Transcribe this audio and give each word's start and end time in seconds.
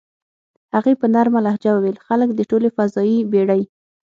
هغې 0.75 0.93
په 1.01 1.05
نرمه 1.13 1.39
لهجه 1.45 1.71
وویل: 1.73 1.97
"خلک 2.07 2.29
د 2.33 2.41
ټولې 2.49 2.69
فضايي 2.77 3.17
بېړۍ. 3.31 3.61